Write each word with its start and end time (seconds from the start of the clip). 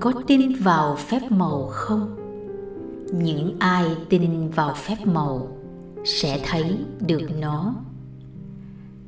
có 0.00 0.12
tin 0.26 0.52
vào 0.52 0.96
phép 0.96 1.20
màu 1.30 1.66
không? 1.66 2.16
Những 3.12 3.56
ai 3.58 3.84
tin 4.08 4.48
vào 4.48 4.74
phép 4.74 4.96
màu 5.04 5.48
sẽ 6.04 6.40
thấy 6.44 6.76
được 7.00 7.28
nó. 7.40 7.74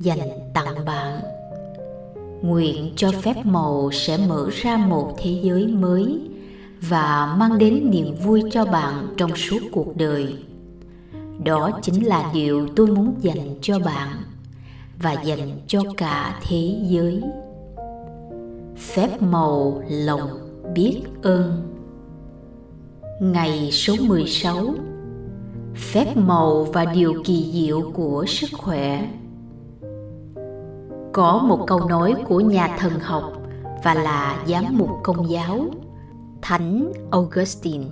Dành 0.00 0.28
tặng 0.54 0.84
bạn. 0.86 1.20
Nguyện 2.42 2.92
cho 2.96 3.10
phép 3.22 3.46
màu 3.46 3.90
sẽ 3.92 4.18
mở 4.28 4.48
ra 4.52 4.76
một 4.76 5.14
thế 5.18 5.40
giới 5.42 5.66
mới 5.66 6.20
và 6.80 7.36
mang 7.38 7.58
đến 7.58 7.90
niềm 7.90 8.14
vui 8.24 8.42
cho 8.50 8.64
bạn 8.64 9.06
trong 9.16 9.36
suốt 9.36 9.60
cuộc 9.72 9.96
đời. 9.96 10.36
Đó 11.44 11.78
chính 11.82 12.06
là 12.06 12.30
điều 12.34 12.68
tôi 12.76 12.86
muốn 12.86 13.14
dành 13.20 13.58
cho 13.62 13.78
bạn 13.78 14.08
và 15.02 15.12
dành 15.12 15.60
cho 15.66 15.82
cả 15.96 16.40
thế 16.48 16.76
giới. 16.88 17.22
Phép 18.76 19.22
màu 19.22 19.82
lòng 19.88 20.41
biết 20.74 21.02
ơn. 21.22 21.62
Ngày 23.20 23.70
số 23.72 23.94
16 24.00 24.74
Phép 25.74 26.16
màu 26.16 26.64
và 26.64 26.84
điều 26.84 27.22
kỳ 27.24 27.50
diệu 27.52 27.90
của 27.94 28.24
sức 28.28 28.50
khỏe. 28.52 29.08
Có 31.12 31.38
một 31.38 31.64
câu 31.66 31.88
nói 31.88 32.14
của 32.28 32.40
nhà 32.40 32.76
thần 32.78 32.92
học 33.00 33.32
và 33.84 33.94
là 33.94 34.44
giám 34.48 34.78
mục 34.78 34.90
công 35.02 35.30
giáo, 35.30 35.66
Thánh 36.42 36.92
Augustine. 37.10 37.86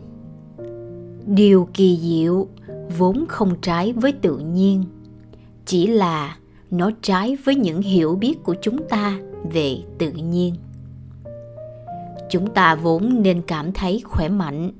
Điều 1.27 1.69
kỳ 1.75 1.99
diệu 2.03 2.47
vốn 2.99 3.25
không 3.29 3.55
trái 3.61 3.93
với 3.93 4.13
tự 4.13 4.39
nhiên, 4.39 4.85
Chỉ 5.67 5.87
là 5.87 6.37
nó 6.71 6.91
trái 7.03 7.37
với 7.45 7.55
những 7.55 7.83
hiểu 7.83 8.17
biết 8.17 8.43
của 8.43 8.55
chúng 8.63 8.89
ta 8.89 9.19
về 9.53 9.79
tự 9.99 10.11
nhiên 10.11 10.55
chúng 12.31 12.47
ta 12.47 12.75
vốn 12.75 13.23
nên 13.23 13.43
cảm 13.43 13.73
thấy 13.73 14.03
khỏe 14.05 14.29
mạnh, 14.29 14.71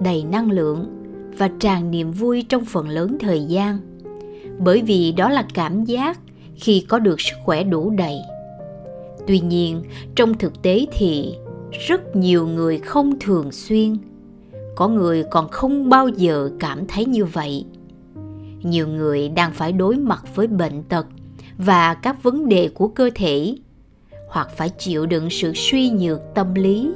đầy 0.00 0.24
năng 0.24 0.50
lượng 0.50 0.86
và 1.38 1.50
tràn 1.60 1.90
niềm 1.90 2.12
vui 2.12 2.46
trong 2.48 2.64
phần 2.64 2.88
lớn 2.88 3.16
thời 3.20 3.44
gian. 3.44 3.78
Bởi 4.58 4.82
vì 4.82 5.12
đó 5.12 5.28
là 5.28 5.46
cảm 5.54 5.84
giác 5.84 6.20
khi 6.54 6.84
có 6.88 6.98
được 6.98 7.20
sức 7.20 7.36
khỏe 7.44 7.64
đủ 7.64 7.90
đầy. 7.90 8.16
Tuy 9.26 9.40
nhiên, 9.40 9.82
trong 10.14 10.34
thực 10.34 10.62
tế 10.62 10.86
thì 10.92 11.34
rất 11.88 12.16
nhiều 12.16 12.46
người 12.46 12.78
không 12.78 13.18
thường 13.20 13.52
xuyên, 13.52 13.96
có 14.76 14.88
người 14.88 15.24
còn 15.30 15.48
không 15.48 15.88
bao 15.88 16.08
giờ 16.08 16.50
cảm 16.58 16.86
thấy 16.86 17.04
như 17.04 17.24
vậy. 17.24 17.64
Nhiều 18.62 18.88
người 18.88 19.28
đang 19.28 19.52
phải 19.52 19.72
đối 19.72 19.96
mặt 19.96 20.24
với 20.34 20.46
bệnh 20.46 20.82
tật 20.82 21.06
và 21.58 21.94
các 21.94 22.22
vấn 22.22 22.48
đề 22.48 22.68
của 22.68 22.88
cơ 22.88 23.10
thể 23.14 23.54
hoặc 24.30 24.50
phải 24.56 24.70
chịu 24.70 25.06
đựng 25.06 25.30
sự 25.30 25.52
suy 25.54 25.90
nhược 25.90 26.20
tâm 26.34 26.54
lý 26.54 26.90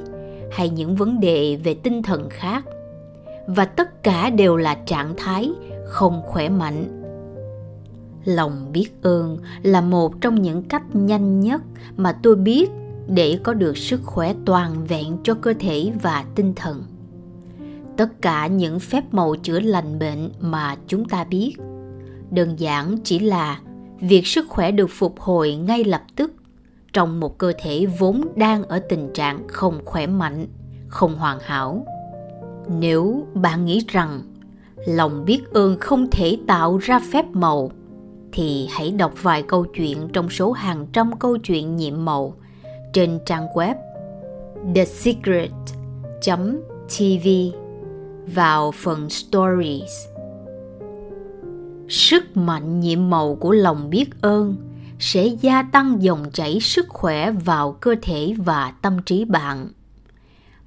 hay 0.51 0.69
những 0.69 0.95
vấn 0.95 1.19
đề 1.19 1.59
về 1.63 1.73
tinh 1.73 2.03
thần 2.03 2.29
khác. 2.29 2.65
Và 3.47 3.65
tất 3.65 4.03
cả 4.03 4.29
đều 4.29 4.57
là 4.57 4.75
trạng 4.75 5.13
thái 5.17 5.51
không 5.85 6.21
khỏe 6.25 6.49
mạnh. 6.49 7.01
Lòng 8.25 8.71
biết 8.71 8.89
ơn 9.01 9.37
là 9.63 9.81
một 9.81 10.21
trong 10.21 10.41
những 10.41 10.63
cách 10.63 10.83
nhanh 10.93 11.39
nhất 11.39 11.61
mà 11.97 12.11
tôi 12.23 12.35
biết 12.35 12.69
để 13.07 13.39
có 13.43 13.53
được 13.53 13.77
sức 13.77 14.01
khỏe 14.03 14.33
toàn 14.45 14.85
vẹn 14.85 15.17
cho 15.23 15.33
cơ 15.33 15.53
thể 15.59 15.91
và 16.01 16.25
tinh 16.35 16.53
thần. 16.55 16.83
Tất 17.97 18.21
cả 18.21 18.47
những 18.47 18.79
phép 18.79 19.03
màu 19.13 19.35
chữa 19.35 19.59
lành 19.59 19.99
bệnh 19.99 20.31
mà 20.39 20.75
chúng 20.87 21.05
ta 21.05 21.23
biết. 21.23 21.55
Đơn 22.31 22.59
giản 22.59 22.97
chỉ 23.03 23.19
là 23.19 23.59
việc 23.99 24.27
sức 24.27 24.45
khỏe 24.49 24.71
được 24.71 24.89
phục 24.89 25.19
hồi 25.19 25.55
ngay 25.55 25.83
lập 25.83 26.01
tức 26.15 26.33
trong 26.95 27.19
một 27.19 27.37
cơ 27.37 27.53
thể 27.57 27.85
vốn 27.99 28.27
đang 28.35 28.63
ở 28.63 28.79
tình 28.79 29.13
trạng 29.13 29.47
không 29.47 29.79
khỏe 29.85 30.07
mạnh, 30.07 30.47
không 30.87 31.15
hoàn 31.15 31.39
hảo. 31.39 31.85
Nếu 32.67 33.27
bạn 33.33 33.65
nghĩ 33.65 33.85
rằng 33.87 34.21
lòng 34.87 35.25
biết 35.25 35.41
ơn 35.53 35.77
không 35.79 36.07
thể 36.11 36.37
tạo 36.47 36.77
ra 36.77 36.99
phép 37.13 37.25
màu, 37.31 37.71
thì 38.31 38.67
hãy 38.71 38.91
đọc 38.91 39.13
vài 39.21 39.43
câu 39.43 39.65
chuyện 39.65 40.07
trong 40.13 40.29
số 40.29 40.51
hàng 40.51 40.87
trăm 40.93 41.11
câu 41.19 41.37
chuyện 41.37 41.75
nhiệm 41.75 42.05
màu 42.05 42.33
trên 42.93 43.19
trang 43.25 43.47
web 43.53 43.75
thesecret.tv 44.75 45.67
vào 48.35 48.71
phần 48.71 49.09
stories. 49.09 50.07
Sức 51.89 52.37
mạnh 52.37 52.79
nhiệm 52.79 53.09
màu 53.09 53.35
của 53.35 53.51
lòng 53.51 53.89
biết 53.89 54.21
ơn 54.21 54.55
sẽ 54.99 55.25
gia 55.25 55.63
tăng 55.63 56.03
dòng 56.03 56.25
chảy 56.33 56.59
sức 56.59 56.85
khỏe 56.89 57.31
vào 57.31 57.71
cơ 57.71 57.95
thể 58.01 58.33
và 58.37 58.73
tâm 58.81 58.97
trí 59.05 59.25
bạn, 59.25 59.67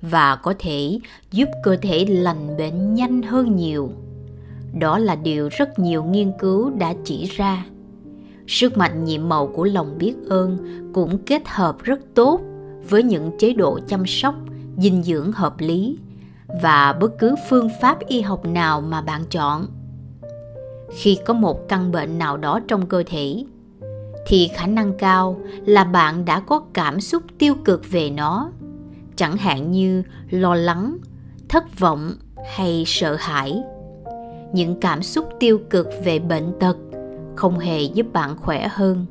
và 0.03 0.37
có 0.37 0.55
thể 0.59 0.99
giúp 1.31 1.49
cơ 1.62 1.77
thể 1.83 2.05
lành 2.05 2.56
bệnh 2.56 2.94
nhanh 2.94 3.22
hơn 3.22 3.56
nhiều. 3.56 3.93
Đó 4.78 4.99
là 4.99 5.15
điều 5.15 5.49
rất 5.59 5.78
nhiều 5.78 6.05
nghiên 6.05 6.33
cứu 6.38 6.71
đã 6.71 6.94
chỉ 7.05 7.25
ra. 7.25 7.65
Sức 8.47 8.77
mạnh 8.77 9.05
nhiệm 9.05 9.28
màu 9.28 9.47
của 9.47 9.65
lòng 9.65 9.99
biết 9.99 10.15
ơn 10.28 10.59
cũng 10.94 11.19
kết 11.19 11.43
hợp 11.49 11.83
rất 11.83 12.00
tốt 12.15 12.41
với 12.88 13.03
những 13.03 13.31
chế 13.38 13.53
độ 13.53 13.81
chăm 13.87 14.06
sóc, 14.06 14.34
dinh 14.77 15.03
dưỡng 15.03 15.33
hợp 15.33 15.55
lý 15.59 15.99
và 16.62 16.93
bất 16.93 17.19
cứ 17.19 17.34
phương 17.49 17.69
pháp 17.81 17.99
y 18.06 18.21
học 18.21 18.44
nào 18.44 18.81
mà 18.81 19.00
bạn 19.00 19.25
chọn. 19.31 19.67
Khi 20.93 21.19
có 21.27 21.34
một 21.34 21.69
căn 21.69 21.93
bệnh 21.93 22.19
nào 22.19 22.37
đó 22.37 22.61
trong 22.69 22.87
cơ 22.87 23.03
thể 23.06 23.44
thì 24.28 24.49
khả 24.55 24.66
năng 24.66 24.93
cao 24.99 25.41
là 25.66 25.84
bạn 25.84 26.25
đã 26.25 26.41
có 26.41 26.62
cảm 26.72 27.00
xúc 27.00 27.22
tiêu 27.39 27.55
cực 27.65 27.91
về 27.91 28.11
nó. 28.11 28.50
Chẳng 29.16 29.37
hạn 29.37 29.71
như 29.71 30.03
lo 30.31 30.55
lắng, 30.55 30.97
thất 31.49 31.78
vọng 31.78 32.12
hay 32.56 32.84
sợ 32.87 33.17
hãi. 33.21 33.62
Những 34.53 34.81
cảm 34.81 35.03
xúc 35.03 35.28
tiêu 35.41 35.61
cực 35.71 35.88
về 36.05 36.19
bệnh 36.19 36.53
tật 36.61 36.77
không 37.37 37.59
hề 37.59 37.83
giúp 37.83 38.06
bạn 38.12 38.37
khỏe 38.37 38.69
hơn. 38.69 39.06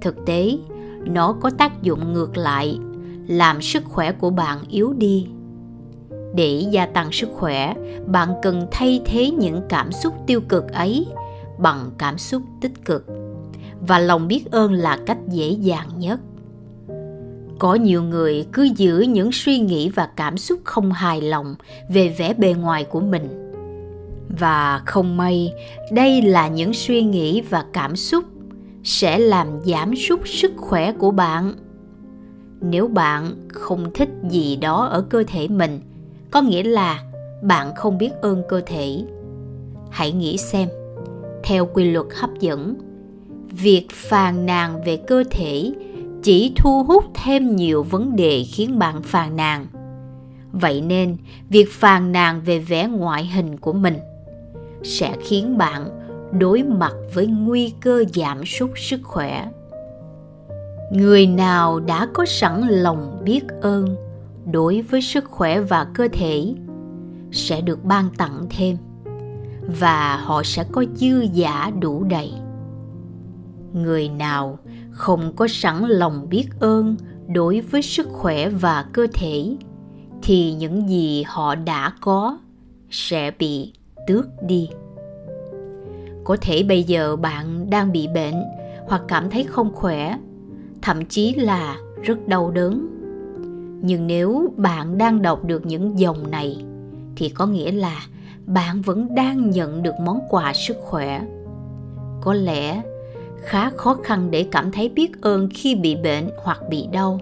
Thực 0.00 0.26
tế, 0.26 0.58
nó 1.04 1.32
có 1.32 1.50
tác 1.50 1.82
dụng 1.82 2.12
ngược 2.12 2.36
lại, 2.36 2.78
làm 3.26 3.62
sức 3.62 3.84
khỏe 3.84 4.12
của 4.12 4.30
bạn 4.30 4.58
yếu 4.68 4.92
đi. 4.92 5.26
Để 6.34 6.64
gia 6.70 6.86
tăng 6.86 7.12
sức 7.12 7.28
khỏe, 7.34 7.74
bạn 8.06 8.28
cần 8.42 8.66
thay 8.70 9.00
thế 9.04 9.30
những 9.30 9.62
cảm 9.68 9.92
xúc 9.92 10.14
tiêu 10.26 10.40
cực 10.40 10.72
ấy 10.72 11.06
bằng 11.58 11.90
cảm 11.98 12.18
xúc 12.18 12.42
tích 12.60 12.84
cực 12.84 13.06
và 13.80 13.98
lòng 13.98 14.28
biết 14.28 14.50
ơn 14.50 14.72
là 14.72 14.98
cách 15.06 15.18
dễ 15.28 15.50
dàng 15.50 15.88
nhất. 15.98 16.20
Có 17.58 17.74
nhiều 17.74 18.02
người 18.02 18.46
cứ 18.52 18.68
giữ 18.76 19.00
những 19.00 19.32
suy 19.32 19.58
nghĩ 19.58 19.88
và 19.88 20.08
cảm 20.16 20.38
xúc 20.38 20.60
không 20.64 20.92
hài 20.92 21.20
lòng 21.20 21.54
về 21.88 22.08
vẻ 22.08 22.34
bề 22.34 22.52
ngoài 22.52 22.84
của 22.84 23.00
mình. 23.00 23.52
Và 24.38 24.82
không 24.86 25.16
may, 25.16 25.52
đây 25.92 26.22
là 26.22 26.48
những 26.48 26.74
suy 26.74 27.02
nghĩ 27.02 27.40
và 27.40 27.64
cảm 27.72 27.96
xúc 27.96 28.24
sẽ 28.84 29.18
làm 29.18 29.48
giảm 29.64 29.96
sút 29.96 30.20
sức 30.24 30.52
khỏe 30.56 30.92
của 30.92 31.10
bạn. 31.10 31.52
Nếu 32.60 32.88
bạn 32.88 33.48
không 33.48 33.90
thích 33.94 34.08
gì 34.30 34.56
đó 34.56 34.84
ở 34.84 35.00
cơ 35.00 35.24
thể 35.26 35.48
mình, 35.48 35.80
có 36.30 36.42
nghĩa 36.42 36.62
là 36.62 37.02
bạn 37.42 37.74
không 37.74 37.98
biết 37.98 38.10
ơn 38.20 38.42
cơ 38.48 38.60
thể. 38.66 39.04
Hãy 39.90 40.12
nghĩ 40.12 40.36
xem, 40.36 40.68
theo 41.44 41.66
quy 41.66 41.84
luật 41.84 42.06
hấp 42.14 42.30
dẫn 42.40 42.74
việc 43.62 43.86
phàn 43.90 44.46
nàn 44.46 44.84
về 44.84 44.96
cơ 44.96 45.24
thể 45.30 45.72
chỉ 46.22 46.52
thu 46.56 46.84
hút 46.84 47.04
thêm 47.24 47.56
nhiều 47.56 47.82
vấn 47.82 48.16
đề 48.16 48.44
khiến 48.44 48.78
bạn 48.78 49.02
phàn 49.02 49.36
nàn. 49.36 49.66
Vậy 50.52 50.80
nên, 50.80 51.16
việc 51.48 51.70
phàn 51.70 52.12
nàn 52.12 52.40
về 52.44 52.58
vẻ 52.58 52.88
ngoại 52.88 53.26
hình 53.26 53.58
của 53.58 53.72
mình 53.72 53.94
sẽ 54.82 55.16
khiến 55.20 55.58
bạn 55.58 55.88
đối 56.32 56.62
mặt 56.62 56.92
với 57.14 57.26
nguy 57.26 57.72
cơ 57.80 58.04
giảm 58.14 58.44
sút 58.44 58.70
sức 58.76 59.00
khỏe. 59.02 59.48
Người 60.92 61.26
nào 61.26 61.80
đã 61.80 62.08
có 62.14 62.24
sẵn 62.26 62.68
lòng 62.68 63.20
biết 63.24 63.44
ơn 63.60 63.96
đối 64.52 64.82
với 64.82 65.02
sức 65.02 65.24
khỏe 65.24 65.60
và 65.60 65.86
cơ 65.94 66.08
thể 66.12 66.54
sẽ 67.32 67.60
được 67.60 67.84
ban 67.84 68.08
tặng 68.16 68.46
thêm 68.50 68.76
và 69.80 70.16
họ 70.16 70.42
sẽ 70.42 70.64
có 70.72 70.84
dư 70.94 71.20
giả 71.20 71.70
đủ 71.80 72.04
đầy 72.04 72.32
người 73.72 74.08
nào 74.08 74.58
không 74.90 75.32
có 75.36 75.48
sẵn 75.48 75.84
lòng 75.84 76.28
biết 76.28 76.46
ơn 76.60 76.96
đối 77.34 77.60
với 77.60 77.82
sức 77.82 78.08
khỏe 78.08 78.48
và 78.48 78.84
cơ 78.92 79.06
thể, 79.14 79.56
thì 80.22 80.52
những 80.52 80.88
gì 80.88 81.24
họ 81.26 81.54
đã 81.54 81.92
có 82.00 82.38
sẽ 82.90 83.30
bị 83.38 83.72
tước 84.06 84.26
đi. 84.42 84.68
Có 86.24 86.36
thể 86.40 86.62
bây 86.62 86.82
giờ 86.82 87.16
bạn 87.16 87.70
đang 87.70 87.92
bị 87.92 88.08
bệnh 88.14 88.44
hoặc 88.86 89.02
cảm 89.08 89.30
thấy 89.30 89.44
không 89.44 89.74
khỏe, 89.74 90.18
thậm 90.82 91.04
chí 91.04 91.34
là 91.34 91.76
rất 92.02 92.28
đau 92.28 92.50
đớn. 92.50 92.88
Nhưng 93.82 94.06
nếu 94.06 94.52
bạn 94.56 94.98
đang 94.98 95.22
đọc 95.22 95.44
được 95.44 95.66
những 95.66 95.98
dòng 95.98 96.30
này, 96.30 96.64
thì 97.16 97.28
có 97.28 97.46
nghĩa 97.46 97.72
là 97.72 98.02
bạn 98.46 98.82
vẫn 98.82 99.14
đang 99.14 99.50
nhận 99.50 99.82
được 99.82 99.94
món 100.00 100.20
quà 100.28 100.52
sức 100.52 100.76
khỏe. 100.80 101.22
Có 102.20 102.34
lẽ 102.34 102.82
khá 103.42 103.70
khó 103.70 103.96
khăn 104.04 104.30
để 104.30 104.46
cảm 104.50 104.72
thấy 104.72 104.88
biết 104.88 105.20
ơn 105.20 105.48
khi 105.54 105.74
bị 105.74 105.96
bệnh 105.96 106.30
hoặc 106.42 106.60
bị 106.70 106.86
đau. 106.92 107.20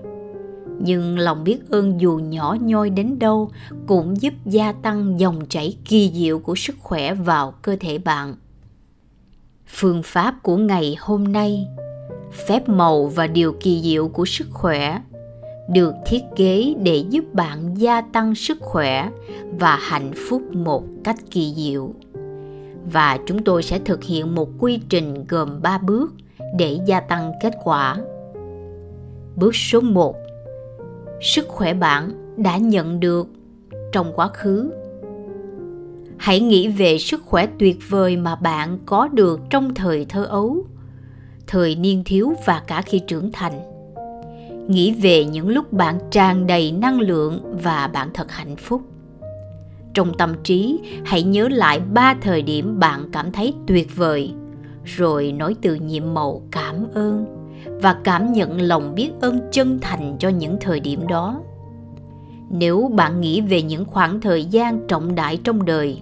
Nhưng 0.79 1.19
lòng 1.19 1.45
biết 1.45 1.71
ơn 1.71 2.01
dù 2.01 2.21
nhỏ 2.25 2.57
nhoi 2.61 2.91
đến 2.91 3.19
đâu 3.19 3.51
cũng 3.87 4.23
giúp 4.23 4.35
gia 4.47 4.73
tăng 4.73 5.21
dòng 5.21 5.47
chảy 5.49 5.77
kỳ 5.85 6.13
diệu 6.15 6.39
của 6.39 6.55
sức 6.55 6.77
khỏe 6.81 7.15
vào 7.15 7.55
cơ 7.63 7.77
thể 7.81 7.99
bạn. 7.99 8.35
Phương 9.67 10.03
pháp 10.05 10.35
của 10.43 10.57
ngày 10.57 10.97
hôm 11.01 11.33
nay, 11.33 11.67
phép 12.49 12.69
màu 12.69 13.07
và 13.07 13.27
điều 13.27 13.53
kỳ 13.61 13.83
diệu 13.83 14.09
của 14.09 14.25
sức 14.25 14.47
khỏe 14.51 15.01
được 15.69 15.95
thiết 16.07 16.23
kế 16.37 16.75
để 16.83 17.05
giúp 17.11 17.25
bạn 17.35 17.75
gia 17.77 18.01
tăng 18.01 18.35
sức 18.35 18.59
khỏe 18.61 19.11
và 19.59 19.77
hạnh 19.77 20.13
phúc 20.29 20.43
một 20.53 20.85
cách 21.05 21.17
kỳ 21.31 21.55
diệu 21.57 21.93
và 22.93 23.19
chúng 23.27 23.45
tôi 23.45 23.63
sẽ 23.63 23.79
thực 23.79 24.05
hiện 24.05 24.35
một 24.35 24.49
quy 24.59 24.81
trình 24.89 25.25
gồm 25.29 25.63
3 25.63 25.79
bước 25.79 26.13
để 26.59 26.79
gia 26.87 27.01
tăng 27.01 27.33
kết 27.43 27.55
quả. 27.65 27.97
Bước 29.37 29.57
số 29.57 29.81
1. 29.81 30.17
Sức 31.21 31.49
khỏe 31.49 31.75
bạn 31.75 32.13
đã 32.37 32.57
nhận 32.57 33.01
được 33.01 33.29
trong 33.93 34.13
quá 34.15 34.29
khứ. 34.29 34.71
Hãy 36.17 36.41
nghĩ 36.41 36.69
về 36.69 36.99
sức 36.99 37.23
khỏe 37.25 37.47
tuyệt 37.59 37.77
vời 37.89 38.17
mà 38.17 38.35
bạn 38.35 38.79
có 38.87 39.09
được 39.09 39.41
trong 39.51 39.75
thời 39.75 40.05
thơ 40.05 40.25
ấu, 40.25 40.65
thời 41.47 41.77
niên 41.77 42.03
thiếu 42.05 42.33
và 42.45 42.63
cả 42.67 42.83
khi 42.83 42.99
trưởng 42.99 43.33
thành. 43.33 43.61
Nghĩ 44.69 44.95
về 44.95 45.25
những 45.25 45.49
lúc 45.49 45.73
bạn 45.73 45.99
tràn 46.11 46.47
đầy 46.47 46.73
năng 46.73 47.01
lượng 47.01 47.59
và 47.63 47.91
bạn 47.93 48.11
thật 48.15 48.33
hạnh 48.33 48.57
phúc 48.57 48.83
trong 49.97 50.15
tâm 50.15 50.35
trí, 50.45 50.79
hãy 51.05 51.23
nhớ 51.23 51.49
lại 51.49 51.81
ba 51.81 52.15
thời 52.21 52.43
điểm 52.43 52.79
bạn 52.79 53.09
cảm 53.13 53.33
thấy 53.33 53.55
tuyệt 53.67 53.97
vời, 53.97 54.33
rồi 54.85 55.33
nói 55.33 55.55
từ 55.63 55.75
nhiệm 55.75 56.15
màu 56.15 56.43
cảm 56.51 56.87
ơn 56.95 57.27
và 57.83 57.97
cảm 58.05 58.33
nhận 58.33 58.61
lòng 58.61 58.95
biết 58.95 59.11
ơn 59.21 59.41
chân 59.53 59.79
thành 59.81 60.17
cho 60.19 60.29
những 60.29 60.57
thời 60.61 60.81
điểm 60.81 61.07
đó. 61.07 61.41
Nếu 62.51 62.91
bạn 62.95 63.21
nghĩ 63.21 63.41
về 63.41 63.63
những 63.63 63.85
khoảng 63.85 64.21
thời 64.21 64.45
gian 64.45 64.87
trọng 64.89 65.15
đại 65.15 65.41
trong 65.45 65.65
đời, 65.65 66.01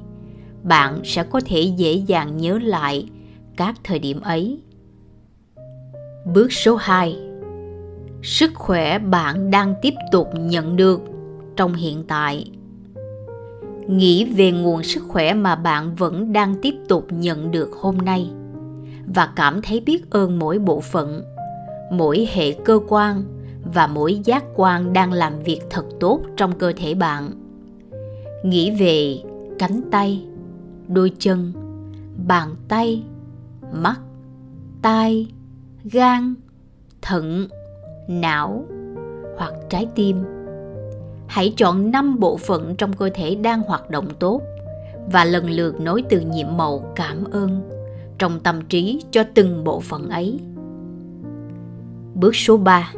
bạn 0.62 1.00
sẽ 1.04 1.22
có 1.22 1.40
thể 1.46 1.60
dễ 1.60 1.92
dàng 1.92 2.36
nhớ 2.36 2.58
lại 2.62 3.08
các 3.56 3.74
thời 3.84 3.98
điểm 3.98 4.20
ấy. 4.20 4.60
Bước 6.34 6.52
số 6.52 6.76
2 6.76 7.18
sức 8.22 8.50
khỏe 8.54 8.98
bạn 8.98 9.50
đang 9.50 9.74
tiếp 9.82 9.94
tục 10.12 10.28
nhận 10.34 10.76
được 10.76 11.00
trong 11.56 11.74
hiện 11.74 12.04
tại 12.08 12.50
nghĩ 13.86 14.24
về 14.24 14.52
nguồn 14.52 14.82
sức 14.82 15.02
khỏe 15.08 15.34
mà 15.34 15.54
bạn 15.54 15.94
vẫn 15.94 16.32
đang 16.32 16.54
tiếp 16.62 16.74
tục 16.88 17.06
nhận 17.10 17.50
được 17.50 17.72
hôm 17.72 17.98
nay. 17.98 18.30
Và 19.14 19.32
cảm 19.36 19.62
thấy 19.62 19.80
biết 19.80 20.10
ơn 20.10 20.38
mỗi 20.38 20.58
bộ 20.58 20.80
phận, 20.80 21.22
mỗi 21.90 22.28
hệ 22.32 22.52
cơ 22.52 22.80
quan 22.88 23.24
và 23.74 23.86
mỗi 23.86 24.20
giác 24.24 24.44
quan 24.56 24.92
đang 24.92 25.12
làm 25.12 25.38
việc 25.42 25.60
thật 25.70 25.84
tốt 26.00 26.20
trong 26.36 26.58
cơ 26.58 26.72
thể 26.76 26.94
bạn. 26.94 27.30
Nghĩ 28.44 28.70
về 28.70 29.18
cánh 29.58 29.80
tay, 29.90 30.24
đôi 30.88 31.12
chân, 31.18 31.52
bàn 32.26 32.54
tay, 32.68 33.02
mắt, 33.72 34.00
tai, 34.82 35.26
gan, 35.84 36.34
thận, 37.02 37.48
não 38.08 38.64
hoặc 39.36 39.52
trái 39.70 39.86
tim 39.94 40.24
hãy 41.26 41.54
chọn 41.56 41.90
5 41.90 42.20
bộ 42.20 42.36
phận 42.36 42.76
trong 42.76 42.92
cơ 42.92 43.10
thể 43.14 43.34
đang 43.34 43.62
hoạt 43.62 43.90
động 43.90 44.08
tốt 44.18 44.40
và 45.12 45.24
lần 45.24 45.50
lượt 45.50 45.80
nối 45.80 46.02
từ 46.10 46.20
nhiệm 46.20 46.56
màu 46.56 46.92
cảm 46.96 47.24
ơn 47.30 47.70
trong 48.18 48.40
tâm 48.40 48.60
trí 48.68 49.00
cho 49.10 49.24
từng 49.34 49.64
bộ 49.64 49.80
phận 49.80 50.08
ấy. 50.08 50.40
Bước 52.14 52.36
số 52.36 52.56
3. 52.56 52.92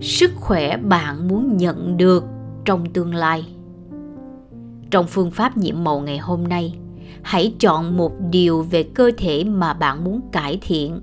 Sức 0.00 0.30
khỏe 0.36 0.76
bạn 0.76 1.28
muốn 1.28 1.56
nhận 1.56 1.96
được 1.96 2.24
trong 2.64 2.86
tương 2.92 3.14
lai. 3.14 3.46
Trong 4.90 5.06
phương 5.06 5.30
pháp 5.30 5.56
nhiệm 5.56 5.84
màu 5.84 6.00
ngày 6.00 6.18
hôm 6.18 6.48
nay, 6.48 6.74
hãy 7.22 7.54
chọn 7.58 7.96
một 7.96 8.12
điều 8.30 8.62
về 8.62 8.82
cơ 8.82 9.10
thể 9.18 9.44
mà 9.44 9.74
bạn 9.74 10.04
muốn 10.04 10.20
cải 10.32 10.58
thiện 10.62 11.00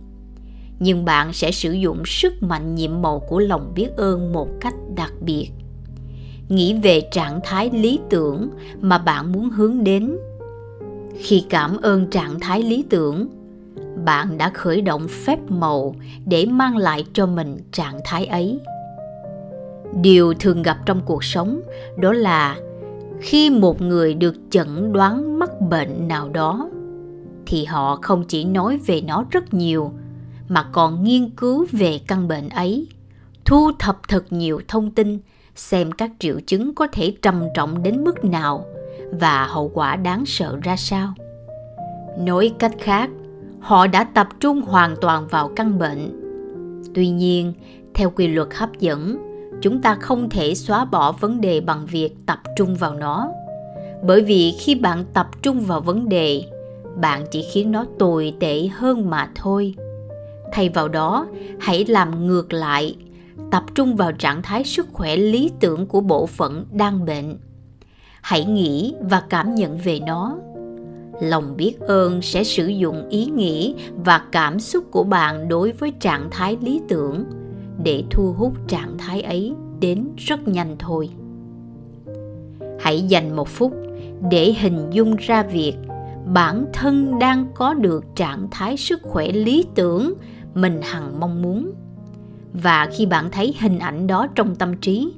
nhưng 0.80 1.06
bạn 1.06 1.33
sẽ 1.33 1.51
sử 1.51 1.72
dụng 1.72 2.04
sức 2.06 2.44
mạnh 2.44 2.75
nhiệm 2.75 3.01
màu 3.01 3.19
của 3.19 3.39
lòng 3.39 3.72
biết 3.75 3.89
ơn 3.98 4.33
một 4.33 4.48
cách 4.62 4.74
đặc 4.95 5.13
biệt 5.22 5.50
nghĩ 6.50 6.80
về 6.84 7.01
trạng 7.12 7.40
thái 7.44 7.69
lý 7.74 8.00
tưởng 8.10 8.50
mà 8.81 8.98
bạn 8.98 9.31
muốn 9.31 9.50
hướng 9.50 9.84
đến. 9.84 10.18
Khi 11.18 11.46
cảm 11.50 11.78
ơn 11.81 12.07
trạng 12.07 12.40
thái 12.40 12.63
lý 12.63 12.84
tưởng, 12.90 13.28
bạn 14.06 14.38
đã 14.38 14.50
khởi 14.50 14.81
động 14.81 15.07
phép 15.07 15.40
màu 15.48 15.96
để 16.25 16.46
mang 16.46 16.78
lại 16.78 17.06
cho 17.13 17.25
mình 17.25 17.57
trạng 17.72 18.00
thái 18.06 18.25
ấy. 18.25 18.60
Điều 20.01 20.34
thường 20.34 20.63
gặp 20.63 20.78
trong 20.86 21.01
cuộc 21.06 21.24
sống 21.24 21.62
đó 21.98 22.13
là 22.13 22.57
khi 23.22 23.50
một 23.50 23.81
người 23.81 24.13
được 24.13 24.36
chẩn 24.50 24.94
đoán 24.94 25.40
mắc 25.40 25.62
bệnh 25.62 26.07
nào 26.07 26.30
đó, 26.30 26.69
thì 27.46 27.66
họ 27.66 28.00
không 28.01 28.24
chỉ 28.28 28.44
nói 28.44 28.80
về 28.86 29.01
nó 29.01 29.25
rất 29.31 29.54
nhiều, 29.54 29.92
mà 30.48 30.63
còn 30.72 31.04
nghiên 31.04 31.30
cứu 31.30 31.66
về 31.72 32.00
căn 32.07 32.28
bệnh 32.28 32.50
ấy, 32.50 32.88
thu 33.46 33.72
thập 33.80 34.00
thật 34.07 34.24
nhiều 34.30 34.62
thông 34.68 34.92
tin 34.92 35.19
xem 35.59 35.91
các 35.91 36.11
triệu 36.19 36.39
chứng 36.47 36.75
có 36.75 36.88
thể 36.91 37.13
trầm 37.21 37.44
trọng 37.53 37.83
đến 37.83 38.03
mức 38.03 38.25
nào 38.25 38.65
và 39.11 39.45
hậu 39.45 39.71
quả 39.73 39.95
đáng 39.95 40.25
sợ 40.25 40.57
ra 40.63 40.75
sao. 40.75 41.13
Nói 42.19 42.51
cách 42.59 42.75
khác, 42.79 43.09
họ 43.59 43.88
đã 43.88 44.03
tập 44.03 44.27
trung 44.39 44.61
hoàn 44.61 44.95
toàn 45.01 45.27
vào 45.27 45.51
căn 45.56 45.79
bệnh. 45.79 46.21
Tuy 46.94 47.09
nhiên, 47.09 47.53
theo 47.94 48.09
quy 48.09 48.27
luật 48.27 48.47
hấp 48.53 48.79
dẫn, 48.79 49.17
chúng 49.61 49.81
ta 49.81 49.95
không 49.95 50.29
thể 50.29 50.56
xóa 50.56 50.85
bỏ 50.85 51.11
vấn 51.11 51.41
đề 51.41 51.62
bằng 51.62 51.85
việc 51.85 52.15
tập 52.25 52.39
trung 52.55 52.75
vào 52.75 52.94
nó. 52.94 53.31
Bởi 54.03 54.21
vì 54.21 54.53
khi 54.59 54.75
bạn 54.75 55.05
tập 55.13 55.27
trung 55.41 55.59
vào 55.59 55.81
vấn 55.81 56.09
đề, 56.09 56.44
bạn 56.95 57.25
chỉ 57.31 57.45
khiến 57.51 57.71
nó 57.71 57.85
tồi 58.00 58.33
tệ 58.39 58.67
hơn 58.67 59.09
mà 59.09 59.29
thôi. 59.35 59.75
Thay 60.51 60.69
vào 60.69 60.88
đó, 60.88 61.27
hãy 61.59 61.85
làm 61.85 62.27
ngược 62.27 62.53
lại 62.53 62.95
tập 63.51 63.63
trung 63.75 63.95
vào 63.95 64.12
trạng 64.12 64.41
thái 64.41 64.63
sức 64.63 64.88
khỏe 64.94 65.15
lý 65.15 65.51
tưởng 65.59 65.86
của 65.88 66.01
bộ 66.01 66.25
phận 66.25 66.65
đang 66.71 67.06
bệnh. 67.06 67.38
Hãy 68.21 68.45
nghĩ 68.45 68.94
và 69.01 69.24
cảm 69.30 69.56
nhận 69.56 69.77
về 69.77 70.00
nó. 70.00 70.38
Lòng 71.21 71.57
biết 71.57 71.80
ơn 71.80 72.21
sẽ 72.21 72.44
sử 72.44 72.68
dụng 72.68 73.09
ý 73.09 73.25
nghĩ 73.25 73.75
và 73.95 74.21
cảm 74.31 74.59
xúc 74.59 74.83
của 74.91 75.03
bạn 75.03 75.47
đối 75.47 75.71
với 75.71 75.94
trạng 76.00 76.27
thái 76.31 76.57
lý 76.62 76.81
tưởng 76.88 77.25
để 77.83 78.03
thu 78.10 78.34
hút 78.38 78.53
trạng 78.67 78.98
thái 78.98 79.22
ấy 79.22 79.53
đến 79.79 80.10
rất 80.17 80.48
nhanh 80.48 80.75
thôi. 80.79 81.10
Hãy 82.79 83.01
dành 83.01 83.36
một 83.36 83.48
phút 83.48 83.74
để 84.31 84.53
hình 84.60 84.89
dung 84.91 85.15
ra 85.15 85.43
việc 85.43 85.74
bản 86.34 86.65
thân 86.74 87.19
đang 87.19 87.46
có 87.55 87.74
được 87.74 88.05
trạng 88.15 88.48
thái 88.51 88.77
sức 88.77 89.01
khỏe 89.03 89.31
lý 89.31 89.65
tưởng 89.75 90.13
mình 90.53 90.79
hằng 90.84 91.19
mong 91.19 91.41
muốn 91.41 91.72
và 92.53 92.88
khi 92.91 93.06
bạn 93.06 93.29
thấy 93.32 93.56
hình 93.60 93.79
ảnh 93.79 94.08
đó 94.08 94.27
trong 94.36 94.56
tâm 94.56 94.77
trí, 94.77 95.13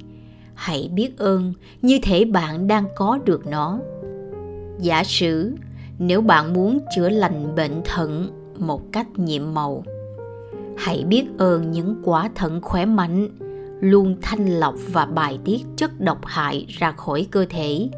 hãy 0.54 0.90
biết 0.94 1.18
ơn 1.18 1.52
như 1.82 1.98
thể 2.02 2.24
bạn 2.24 2.68
đang 2.68 2.84
có 2.96 3.18
được 3.24 3.46
nó. 3.46 3.78
Giả 4.80 5.04
sử, 5.04 5.54
nếu 5.98 6.20
bạn 6.20 6.52
muốn 6.52 6.78
chữa 6.96 7.08
lành 7.08 7.54
bệnh 7.54 7.82
thận 7.84 8.28
một 8.58 8.92
cách 8.92 9.06
nhiệm 9.16 9.54
màu, 9.54 9.84
hãy 10.76 11.04
biết 11.04 11.24
ơn 11.38 11.70
những 11.70 11.96
quả 12.04 12.30
thận 12.34 12.60
khỏe 12.62 12.84
mạnh, 12.84 13.28
luôn 13.80 14.16
thanh 14.22 14.46
lọc 14.46 14.74
và 14.92 15.06
bài 15.06 15.38
tiết 15.44 15.60
chất 15.76 16.00
độc 16.00 16.18
hại 16.24 16.66
ra 16.68 16.92
khỏi 16.92 17.26
cơ 17.30 17.46
thể. 17.50 17.88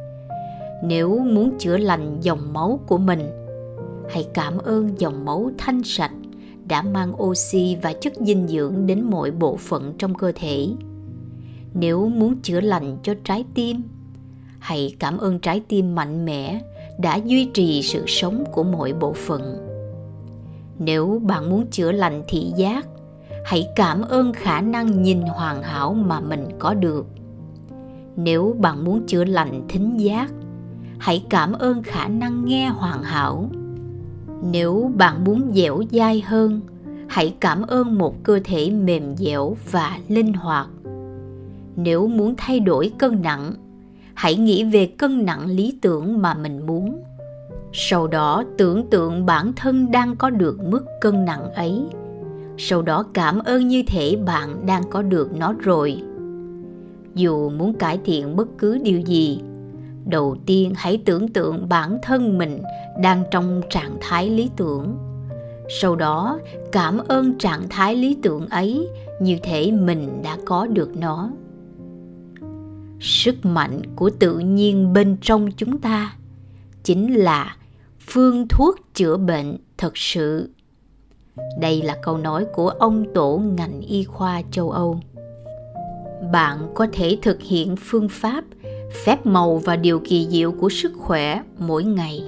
Nếu 0.85 1.19
muốn 1.19 1.59
chữa 1.59 1.77
lành 1.77 2.17
dòng 2.21 2.53
máu 2.53 2.81
của 2.87 2.99
mình, 2.99 3.31
hãy 4.11 4.27
cảm 4.35 4.59
ơn 4.59 5.01
dòng 5.01 5.25
máu 5.25 5.51
thanh 5.59 5.83
sạch 5.85 6.13
đã 6.69 6.83
mang 6.83 7.23
oxy 7.23 7.77
và 7.83 7.93
chất 7.93 8.13
dinh 8.21 8.49
dưỡng 8.49 8.87
đến 8.87 9.03
mọi 9.03 9.31
bộ 9.31 9.57
phận 9.57 9.95
trong 9.99 10.15
cơ 10.15 10.33
thể. 10.35 10.69
Nếu 11.75 12.09
muốn 12.09 12.37
chữa 12.43 12.61
lành 12.61 12.99
cho 13.03 13.15
trái 13.25 13.45
tim, 13.55 13.83
hãy 14.59 14.97
cảm 14.99 15.19
ơn 15.19 15.39
trái 15.39 15.63
tim 15.69 15.95
mạnh 15.95 16.25
mẽ 16.25 16.61
đã 16.99 17.17
duy 17.17 17.45
trì 17.55 17.83
sự 17.83 18.05
sống 18.07 18.45
của 18.53 18.63
mọi 18.63 18.93
bộ 18.93 19.13
phận. 19.13 19.69
Nếu 20.79 21.23
bạn 21.25 21.51
muốn 21.51 21.67
chữa 21.71 21.93
lành 21.93 22.23
thị 22.29 22.53
giác, 22.57 22.87
hãy 23.45 23.69
cảm 23.77 24.03
ơn 24.03 24.33
khả 24.33 24.61
năng 24.61 25.03
nhìn 25.03 25.23
hoàn 25.23 25.63
hảo 25.63 25.95
mà 25.95 26.21
mình 26.21 26.49
có 26.59 26.75
được. 26.75 27.07
Nếu 28.17 28.57
bạn 28.61 28.85
muốn 28.85 29.07
chữa 29.07 29.25
lành 29.25 29.63
thính 29.69 30.01
giác, 30.01 30.33
hãy 30.99 31.25
cảm 31.31 31.53
ơn 31.53 31.83
khả 31.83 32.09
năng 32.09 32.45
nghe 32.45 32.69
hoàn 32.69 33.03
hảo 33.03 33.51
nếu 34.53 34.91
bạn 34.97 35.25
muốn 35.25 35.51
dẻo 35.55 35.83
dai 35.93 36.21
hơn, 36.21 36.61
hãy 37.09 37.35
cảm 37.41 37.63
ơn 37.63 37.99
một 37.99 38.23
cơ 38.23 38.41
thể 38.45 38.71
mềm 38.71 39.17
dẻo 39.17 39.57
và 39.71 39.99
linh 40.09 40.33
hoạt. 40.33 40.69
Nếu 41.77 42.07
muốn 42.07 42.35
thay 42.37 42.61
đổi 42.61 42.93
cân 42.99 43.23
nặng, 43.23 43.53
hãy 44.15 44.37
nghĩ 44.37 44.65
về 44.65 44.87
cân 44.87 45.25
nặng 45.25 45.47
lý 45.47 45.79
tưởng 45.83 46.23
mà 46.23 46.35
mình 46.35 46.67
muốn. 46.67 47.03
Sau 47.73 48.07
đó 48.07 48.45
tưởng 48.59 48.91
tượng 48.91 49.27
bản 49.27 49.53
thân 49.57 49.91
đang 49.91 50.17
có 50.17 50.31
được 50.31 50.59
mức 50.65 50.85
cân 51.01 51.25
nặng 51.25 51.51
ấy. 51.51 51.83
Sau 52.59 52.83
đó 52.83 53.05
cảm 53.15 53.39
ơn 53.39 53.69
như 53.69 53.83
thể 53.87 54.17
bạn 54.17 54.67
đang 54.67 54.83
có 54.91 55.03
được 55.03 55.37
nó 55.37 55.55
rồi. 55.59 56.03
Dù 57.15 57.51
muốn 57.51 57.75
cải 57.75 57.99
thiện 58.05 58.37
bất 58.37 58.49
cứ 58.59 58.79
điều 58.79 59.01
gì 59.01 59.41
đầu 60.07 60.37
tiên 60.47 60.73
hãy 60.77 61.03
tưởng 61.05 61.29
tượng 61.29 61.69
bản 61.69 61.99
thân 62.03 62.39
mình 62.39 62.63
đang 63.03 63.25
trong 63.31 63.63
trạng 63.71 63.97
thái 64.01 64.31
lý 64.31 64.51
tưởng. 64.57 64.97
Sau 65.81 65.97
đó, 65.97 66.39
cảm 66.73 66.99
ơn 67.09 67.39
trạng 67.39 67.69
thái 67.69 67.97
lý 67.97 68.17
tưởng 68.23 68.47
ấy 68.47 68.89
như 69.21 69.39
thể 69.43 69.71
mình 69.71 70.23
đã 70.23 70.39
có 70.45 70.67
được 70.67 70.97
nó. 70.97 71.31
Sức 73.01 73.45
mạnh 73.45 73.81
của 73.97 74.11
tự 74.19 74.39
nhiên 74.39 74.93
bên 74.93 75.17
trong 75.23 75.51
chúng 75.51 75.79
ta 75.79 76.17
chính 76.85 77.15
là 77.15 77.57
phương 78.01 78.49
thuốc 78.49 78.77
chữa 78.95 79.17
bệnh 79.17 79.57
thật 79.79 79.97
sự. 79.97 80.51
Đây 81.61 81.83
là 81.83 81.97
câu 82.03 82.19
nói 82.19 82.47
của 82.55 82.69
ông 82.69 83.05
tổ 83.15 83.43
ngành 83.57 83.81
y 83.81 84.05
khoa 84.05 84.43
châu 84.51 84.71
âu. 84.71 85.01
Bạn 86.33 86.73
có 86.75 86.87
thể 86.93 87.19
thực 87.23 87.43
hiện 87.43 87.77
phương 87.77 88.09
pháp 88.09 88.45
phép 88.95 89.27
màu 89.27 89.59
và 89.59 89.77
điều 89.77 90.01
kỳ 90.01 90.27
diệu 90.31 90.53
của 90.53 90.69
sức 90.69 90.93
khỏe 90.97 91.43
mỗi 91.59 91.85
ngày, 91.85 92.23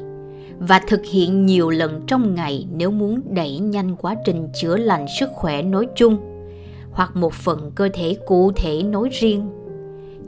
và 0.59 0.81
thực 0.89 1.05
hiện 1.05 1.47
nhiều 1.47 1.71
lần 1.71 2.05
trong 2.07 2.35
ngày 2.35 2.67
nếu 2.73 2.91
muốn 2.91 3.21
đẩy 3.35 3.59
nhanh 3.59 3.97
quá 3.97 4.15
trình 4.25 4.49
chữa 4.61 4.77
lành 4.77 5.07
sức 5.21 5.31
khỏe 5.33 5.63
nói 5.63 5.87
chung, 5.97 6.19
hoặc 6.91 7.17
một 7.17 7.33
phần 7.33 7.71
cơ 7.75 7.89
thể 7.95 8.17
cụ 8.27 8.53
thể 8.57 8.83
nói 8.83 9.09
riêng. 9.13 9.51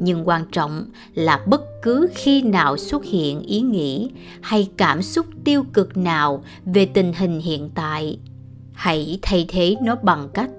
Nhưng 0.01 0.29
quan 0.29 0.43
trọng 0.53 0.85
là 1.15 1.45
bất 1.47 1.83
cứ 1.83 2.09
khi 2.15 2.43
nào 2.43 2.77
xuất 2.77 3.05
hiện 3.05 3.41
ý 3.41 3.61
nghĩ 3.61 4.11
hay 4.41 4.69
cảm 4.77 5.03
xúc 5.03 5.27
tiêu 5.45 5.65
cực 5.73 5.97
nào 5.97 6.43
về 6.65 6.87
tình 6.87 7.13
hình 7.13 7.41
hiện 7.41 7.71
tại, 7.75 8.19
hãy 8.73 9.19
thay 9.23 9.47
thế 9.49 9.77
nó 9.83 9.97
bằng 10.03 10.29
cách 10.35 10.51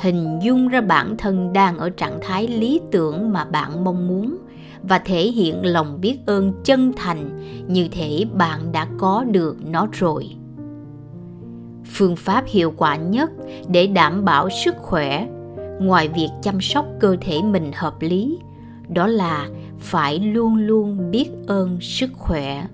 hình 0.00 0.38
dung 0.42 0.68
ra 0.68 0.80
bản 0.80 1.16
thân 1.16 1.52
đang 1.52 1.78
ở 1.78 1.90
trạng 1.90 2.18
thái 2.22 2.48
lý 2.48 2.80
tưởng 2.90 3.32
mà 3.32 3.44
bạn 3.44 3.84
mong 3.84 4.08
muốn 4.08 4.36
và 4.82 4.98
thể 4.98 5.22
hiện 5.22 5.66
lòng 5.66 6.00
biết 6.00 6.18
ơn 6.26 6.52
chân 6.64 6.92
thành 6.96 7.40
như 7.68 7.88
thể 7.90 8.24
bạn 8.34 8.72
đã 8.72 8.86
có 8.98 9.24
được 9.24 9.56
nó 9.64 9.88
rồi. 9.92 10.28
Phương 11.84 12.16
pháp 12.16 12.44
hiệu 12.46 12.72
quả 12.76 12.96
nhất 12.96 13.30
để 13.68 13.86
đảm 13.86 14.24
bảo 14.24 14.48
sức 14.64 14.74
khỏe 14.78 15.26
ngoài 15.80 16.08
việc 16.08 16.28
chăm 16.42 16.60
sóc 16.60 16.86
cơ 17.00 17.16
thể 17.20 17.42
mình 17.42 17.70
hợp 17.74 17.94
lý, 18.00 18.38
đó 18.88 19.06
là 19.06 19.48
phải 19.78 20.18
luôn 20.18 20.56
luôn 20.56 21.10
biết 21.10 21.28
ơn 21.46 21.80
sức 21.80 22.10
khỏe. 22.14 22.66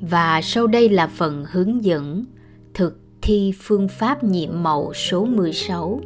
Và 0.00 0.40
sau 0.42 0.66
đây 0.66 0.88
là 0.88 1.06
phần 1.06 1.44
hướng 1.50 1.84
dẫn 1.84 2.24
thực 2.74 3.00
thi 3.22 3.52
phương 3.58 3.88
pháp 3.88 4.24
nhiệm 4.24 4.62
màu 4.62 4.92
số 4.94 5.24
16 5.24 6.00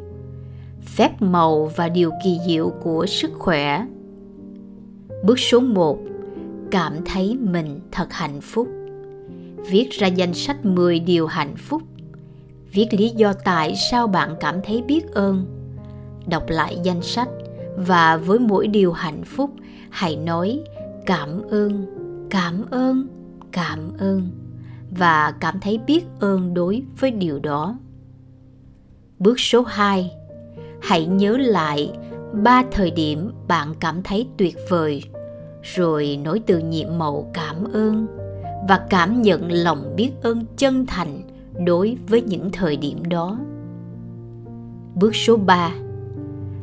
phép 0.85 1.21
màu 1.21 1.71
và 1.75 1.89
điều 1.89 2.11
kỳ 2.23 2.37
diệu 2.47 2.69
của 2.69 3.05
sức 3.05 3.31
khỏe. 3.33 3.85
Bước 5.23 5.39
số 5.39 5.59
1 5.59 5.99
Cảm 6.71 6.93
thấy 7.05 7.37
mình 7.41 7.79
thật 7.91 8.07
hạnh 8.13 8.41
phúc. 8.41 8.67
Viết 9.69 9.89
ra 9.91 10.07
danh 10.07 10.33
sách 10.33 10.65
10 10.65 10.99
điều 10.99 11.27
hạnh 11.27 11.55
phúc. 11.57 11.81
Viết 12.73 12.87
lý 12.91 13.09
do 13.09 13.33
tại 13.33 13.75
sao 13.91 14.07
bạn 14.07 14.35
cảm 14.39 14.55
thấy 14.63 14.81
biết 14.81 15.11
ơn. 15.11 15.45
Đọc 16.27 16.43
lại 16.47 16.77
danh 16.83 17.01
sách 17.01 17.29
và 17.77 18.17
với 18.17 18.39
mỗi 18.39 18.67
điều 18.67 18.91
hạnh 18.91 19.23
phúc 19.23 19.51
hãy 19.89 20.15
nói 20.15 20.59
cảm 21.05 21.41
ơn, 21.49 21.85
cảm 22.29 22.65
ơn, 22.71 23.07
cảm 23.51 23.79
ơn 23.97 24.29
và 24.97 25.33
cảm 25.39 25.59
thấy 25.59 25.79
biết 25.87 26.05
ơn 26.19 26.53
đối 26.53 26.83
với 26.99 27.11
điều 27.11 27.39
đó. 27.39 27.77
Bước 29.19 29.39
số 29.39 29.61
2 29.61 30.11
Hãy 30.81 31.05
nhớ 31.05 31.37
lại 31.37 31.91
ba 32.33 32.63
thời 32.71 32.91
điểm 32.91 33.31
bạn 33.47 33.73
cảm 33.79 34.03
thấy 34.03 34.27
tuyệt 34.37 34.57
vời, 34.69 35.03
rồi 35.61 36.19
nối 36.23 36.39
từ 36.39 36.59
nhiệm 36.59 36.97
màu 36.97 37.31
cảm 37.33 37.55
ơn 37.73 38.07
và 38.69 38.87
cảm 38.89 39.21
nhận 39.21 39.51
lòng 39.51 39.93
biết 39.95 40.11
ơn 40.21 40.45
chân 40.57 40.85
thành 40.85 41.21
đối 41.65 41.97
với 42.07 42.21
những 42.21 42.49
thời 42.51 42.77
điểm 42.77 43.09
đó. 43.09 43.39
Bước 44.95 45.15
số 45.15 45.37
3. 45.37 45.71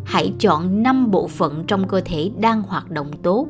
Hãy 0.04 0.32
chọn 0.38 0.82
5 0.82 1.10
bộ 1.10 1.28
phận 1.28 1.64
trong 1.66 1.88
cơ 1.88 2.00
thể 2.04 2.30
đang 2.40 2.62
hoạt 2.62 2.90
động 2.90 3.10
tốt 3.22 3.46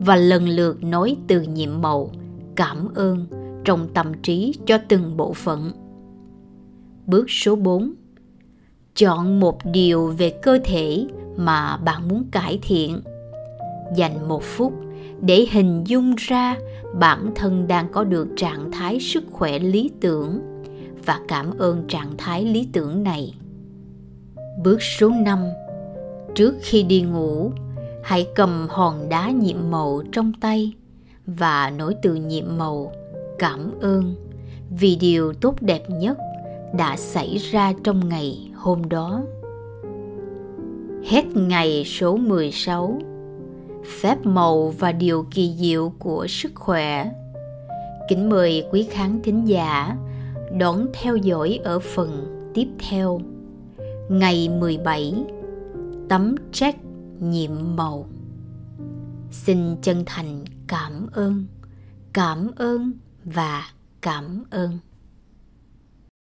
và 0.00 0.16
lần 0.16 0.48
lượt 0.48 0.84
nói 0.84 1.16
từ 1.26 1.40
nhiệm 1.40 1.82
màu, 1.82 2.10
cảm 2.56 2.88
ơn 2.94 3.26
trong 3.64 3.88
tâm 3.94 4.12
trí 4.22 4.54
cho 4.66 4.78
từng 4.88 5.16
bộ 5.16 5.32
phận. 5.32 5.72
Bước 7.06 7.30
số 7.30 7.56
4. 7.56 7.92
Chọn 8.94 9.40
một 9.40 9.58
điều 9.72 10.06
về 10.18 10.30
cơ 10.42 10.58
thể 10.64 11.06
mà 11.38 11.76
bạn 11.76 12.08
muốn 12.08 12.24
cải 12.30 12.58
thiện 12.62 13.00
dành 13.96 14.28
một 14.28 14.42
phút 14.42 14.72
để 15.20 15.46
hình 15.50 15.84
dung 15.86 16.14
ra 16.18 16.56
bản 16.94 17.30
thân 17.34 17.68
đang 17.68 17.92
có 17.92 18.04
được 18.04 18.28
trạng 18.36 18.70
thái 18.70 19.00
sức 19.00 19.24
khỏe 19.30 19.58
lý 19.58 19.90
tưởng 20.00 20.40
và 21.06 21.20
cảm 21.28 21.58
ơn 21.58 21.84
trạng 21.88 22.16
thái 22.18 22.44
lý 22.44 22.68
tưởng 22.72 23.02
này. 23.02 23.34
Bước 24.64 24.82
số 24.82 25.10
5. 25.10 25.44
Trước 26.34 26.54
khi 26.62 26.82
đi 26.82 27.02
ngủ, 27.02 27.52
hãy 28.02 28.28
cầm 28.34 28.66
hòn 28.70 29.08
đá 29.08 29.30
nhiệm 29.30 29.70
màu 29.70 30.02
trong 30.12 30.32
tay 30.40 30.72
và 31.26 31.70
nối 31.70 31.94
từ 32.02 32.14
nhiệm 32.14 32.44
màu 32.58 32.92
cảm 33.38 33.70
ơn 33.80 34.14
vì 34.70 34.96
điều 34.96 35.32
tốt 35.32 35.54
đẹp 35.60 35.90
nhất 35.90 36.18
đã 36.78 36.96
xảy 36.96 37.36
ra 37.36 37.72
trong 37.84 38.08
ngày 38.08 38.50
hôm 38.54 38.88
đó. 38.88 39.22
Hết 41.04 41.24
ngày 41.34 41.84
số 41.84 42.16
16 42.16 42.98
phép 44.00 44.18
màu 44.24 44.74
và 44.78 44.92
điều 44.92 45.26
kỳ 45.30 45.54
diệu 45.58 45.92
của 45.98 46.26
sức 46.28 46.52
khỏe. 46.54 47.10
Kính 48.08 48.28
mời 48.30 48.64
quý 48.70 48.86
khán 48.90 49.20
thính 49.22 49.48
giả 49.48 49.96
đón 50.58 50.86
theo 50.94 51.16
dõi 51.16 51.60
ở 51.64 51.78
phần 51.78 52.26
tiếp 52.54 52.66
theo. 52.88 53.20
Ngày 54.08 54.48
17 54.48 55.14
Tấm 56.08 56.34
trách 56.52 56.76
nhiệm 57.20 57.50
màu 57.76 58.06
Xin 59.30 59.76
chân 59.82 60.02
thành 60.06 60.44
cảm 60.66 61.06
ơn, 61.12 61.44
cảm 62.12 62.50
ơn 62.56 62.92
và 63.24 63.64
cảm 64.00 64.44
ơn. 64.50 64.78